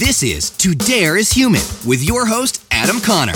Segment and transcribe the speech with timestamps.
[0.00, 3.34] This is To Dare is Human with your host, Adam Connor.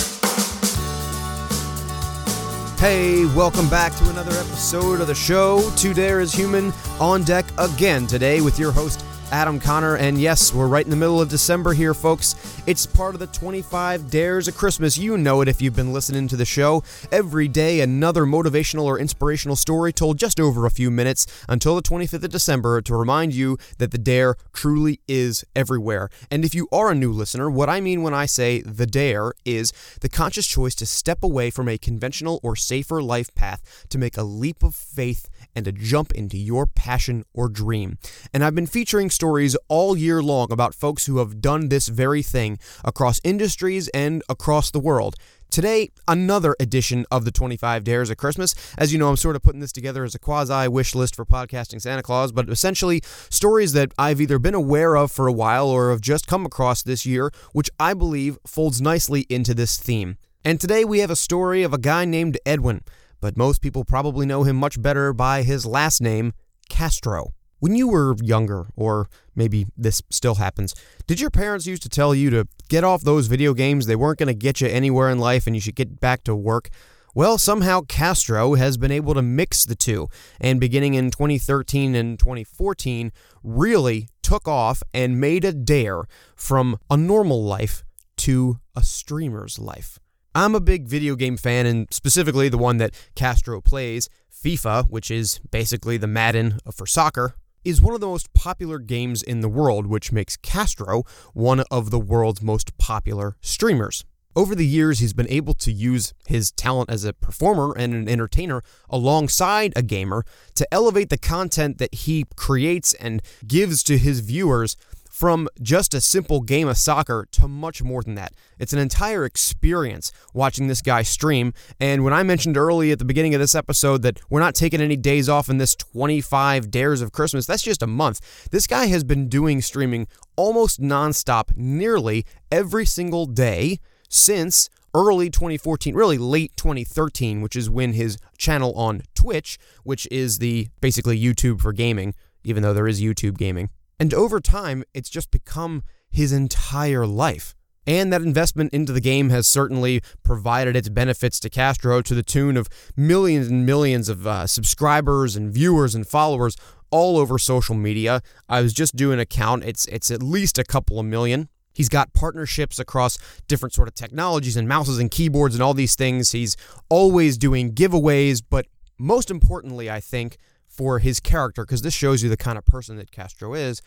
[2.78, 5.70] Hey, welcome back to another episode of the show.
[5.76, 9.96] To Dare is Human on deck again today with your host, Adam Connor.
[9.96, 12.34] And yes, we're right in the middle of December here, folks.
[12.66, 14.96] It's part of the 25 Dares of Christmas.
[14.96, 16.82] You know it if you've been listening to the show.
[17.10, 21.82] Every day, another motivational or inspirational story told just over a few minutes until the
[21.82, 26.08] 25th of December to remind you that the dare truly is everywhere.
[26.30, 29.32] And if you are a new listener, what I mean when I say the dare
[29.44, 33.98] is the conscious choice to step away from a conventional or safer life path to
[33.98, 37.98] make a leap of faith and to jump into your passion or dream.
[38.32, 42.22] And I've been featuring stories all year long about folks who have done this very
[42.22, 45.16] thing across industries and across the world.
[45.54, 48.56] Today, another edition of the 25 Dares of Christmas.
[48.76, 51.24] As you know, I'm sort of putting this together as a quasi wish list for
[51.24, 55.68] podcasting Santa Claus, but essentially stories that I've either been aware of for a while
[55.68, 60.16] or have just come across this year, which I believe folds nicely into this theme.
[60.44, 62.82] And today we have a story of a guy named Edwin
[63.24, 66.34] but most people probably know him much better by his last name,
[66.68, 67.32] Castro.
[67.58, 70.74] When you were younger, or maybe this still happens,
[71.06, 73.86] did your parents used to tell you to get off those video games?
[73.86, 76.36] They weren't going to get you anywhere in life and you should get back to
[76.36, 76.68] work?
[77.14, 82.18] Well, somehow Castro has been able to mix the two, and beginning in 2013 and
[82.18, 83.10] 2014,
[83.42, 86.02] really took off and made a dare
[86.36, 87.84] from a normal life
[88.18, 89.98] to a streamer's life.
[90.36, 95.08] I'm a big video game fan, and specifically the one that Castro plays, FIFA, which
[95.08, 99.48] is basically the Madden for soccer, is one of the most popular games in the
[99.48, 101.04] world, which makes Castro
[101.34, 104.04] one of the world's most popular streamers.
[104.34, 108.08] Over the years, he's been able to use his talent as a performer and an
[108.08, 110.24] entertainer alongside a gamer
[110.56, 114.76] to elevate the content that he creates and gives to his viewers
[115.14, 118.32] from just a simple game of soccer to much more than that.
[118.58, 121.54] It's an entire experience watching this guy stream.
[121.78, 124.80] And when I mentioned early at the beginning of this episode that we're not taking
[124.80, 128.50] any days off in this 25 dares of Christmas, that's just a month.
[128.50, 135.94] This guy has been doing streaming almost nonstop nearly every single day since early 2014,
[135.94, 141.60] really late 2013, which is when his channel on Twitch, which is the basically YouTube
[141.60, 146.32] for gaming, even though there is YouTube gaming, and over time, it's just become his
[146.32, 147.54] entire life.
[147.86, 152.22] And that investment into the game has certainly provided its benefits to Castro to the
[152.22, 156.56] tune of millions and millions of uh, subscribers and viewers and followers
[156.90, 158.22] all over social media.
[158.48, 161.48] I was just doing a count; it's it's at least a couple of million.
[161.74, 163.18] He's got partnerships across
[163.48, 166.30] different sort of technologies and mouses and keyboards and all these things.
[166.30, 166.56] He's
[166.88, 168.66] always doing giveaways, but
[168.96, 170.38] most importantly, I think
[170.76, 173.80] for his character, because this shows you the kind of person that Castro is,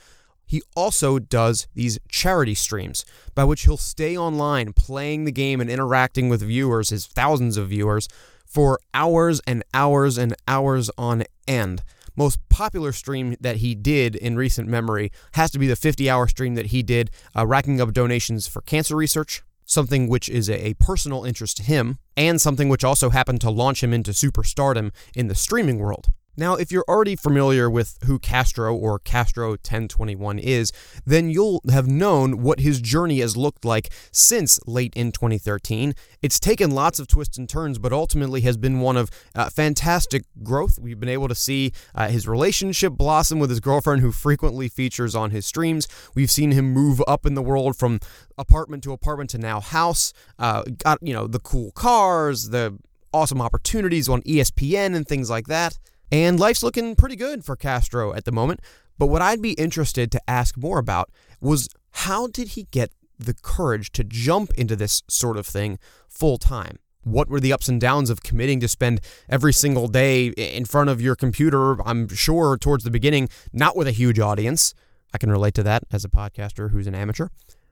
[0.46, 3.06] he also does these charity streams
[3.36, 7.70] by which he'll stay online playing the game and interacting with viewers, his thousands of
[7.70, 8.08] viewers,
[8.46, 11.84] for hours and hours and hours on end.
[12.16, 16.28] Most popular stream that he did in recent memory has to be the 50 hour
[16.28, 20.68] stream that he did uh, racking up donations for cancer research, something which is a,
[20.70, 24.92] a personal interest to him, and something which also happened to launch him into superstardom
[25.14, 26.08] in the streaming world.
[26.40, 30.72] Now, if you're already familiar with who Castro or Castro 1021 is,
[31.04, 35.96] then you'll have known what his journey has looked like since late in 2013.
[36.22, 40.26] It's taken lots of twists and turns, but ultimately has been one of uh, fantastic
[40.44, 40.78] growth.
[40.80, 45.16] We've been able to see uh, his relationship blossom with his girlfriend, who frequently features
[45.16, 45.88] on his streams.
[46.14, 48.00] We've seen him move up in the world from
[48.38, 50.14] apartment to apartment to now house.
[50.38, 52.78] Uh, got, you know, the cool cars, the
[53.12, 55.80] awesome opportunities on ESPN and things like that.
[56.12, 58.62] And life's looking pretty good for Castro at the moment.
[58.98, 63.34] But what I'd be interested to ask more about was how did he get the
[63.34, 66.80] courage to jump into this sort of thing full time?
[67.04, 70.90] What were the ups and downs of committing to spend every single day in front
[70.90, 71.82] of your computer?
[71.88, 74.74] I'm sure towards the beginning, not with a huge audience.
[75.14, 77.28] I can relate to that as a podcaster who's an amateur.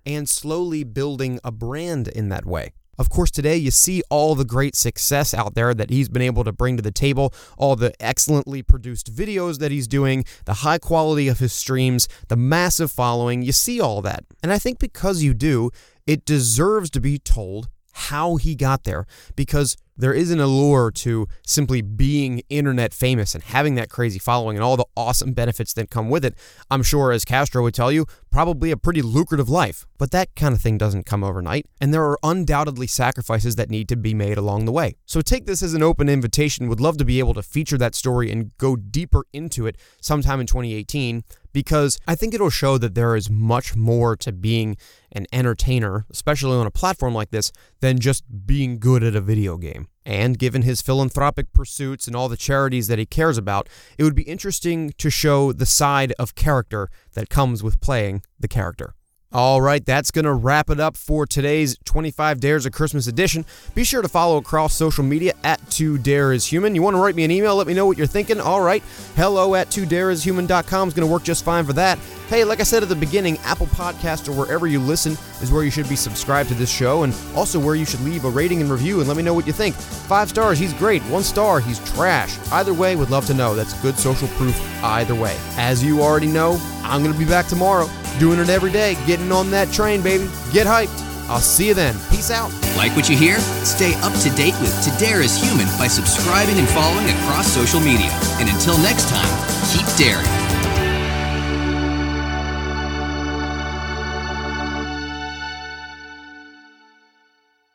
[0.05, 2.73] And slowly building a brand in that way.
[2.97, 6.43] Of course, today you see all the great success out there that he's been able
[6.43, 10.77] to bring to the table, all the excellently produced videos that he's doing, the high
[10.77, 13.41] quality of his streams, the massive following.
[13.41, 14.23] You see all that.
[14.41, 15.71] And I think because you do,
[16.07, 19.05] it deserves to be told how he got there
[19.35, 24.57] because there is an allure to simply being internet famous and having that crazy following
[24.57, 26.35] and all the awesome benefits that come with it.
[26.69, 29.85] I'm sure, as Castro would tell you, probably a pretty lucrative life.
[29.97, 33.87] But that kind of thing doesn't come overnight, and there are undoubtedly sacrifices that need
[33.89, 34.95] to be made along the way.
[35.05, 36.67] So take this as an open invitation.
[36.67, 40.39] Would love to be able to feature that story and go deeper into it sometime
[40.39, 41.23] in 2018.
[41.55, 44.75] Because I think it'll show that there is much more to being
[45.13, 49.55] an entertainer, especially on a platform like this, than just being good at a video
[49.55, 49.87] game.
[50.05, 54.13] And given his philanthropic pursuits and all the charities that he cares about, it would
[54.13, 58.93] be interesting to show the side of character that comes with playing the character.
[59.35, 63.43] All right, that's going to wrap it up for today's 25 Dares of Christmas edition.
[63.73, 66.73] Be sure to follow across social media at To Dare is Human.
[66.73, 68.39] You want to write me an email, let me know what you're thinking.
[68.39, 68.81] All right,
[69.17, 71.99] hello at todareishuman.com is going to work just fine for that.
[72.29, 75.65] Hey, like I said at the beginning, Apple Podcast or wherever you listen is where
[75.65, 78.61] you should be subscribed to this show and also where you should leave a rating
[78.61, 79.75] and review and let me know what you think.
[79.75, 81.01] Five stars, he's great.
[81.03, 82.37] One star, he's trash.
[82.53, 83.53] Either way, would love to know.
[83.53, 85.37] That's good social proof either way.
[85.57, 87.89] As you already know, I'm going to be back tomorrow
[88.19, 90.29] doing it every day, getting on that train, baby.
[90.51, 91.01] Get hyped.
[91.27, 91.95] I'll see you then.
[92.11, 92.51] Peace out.
[92.77, 93.39] Like what you hear?
[93.65, 97.79] Stay up to date with To Dare is Human by subscribing and following across social
[97.79, 98.11] media.
[98.39, 99.31] And until next time,
[99.73, 100.44] keep daring.